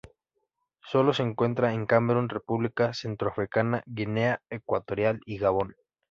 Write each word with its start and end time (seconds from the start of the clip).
Se 0.87 0.97
lo 1.03 1.11
encuentra 1.19 1.73
en 1.75 1.85
Camerún, 1.85 2.27
República 2.27 2.91
Centroafricana, 2.91 3.83
Guinea 3.85 4.41
Ecuatorial 4.49 5.19
y 5.27 5.37
Gabón. 5.37 5.75